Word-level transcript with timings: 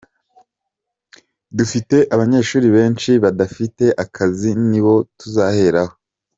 Dufite 1.57 1.97
abanyeshuri 2.13 2.67
benshi 2.75 3.11
badafite 3.23 3.85
akazi, 4.03 4.49
ni 4.69 4.79
bo 4.83 4.93
tuzaheraho. 5.17 5.93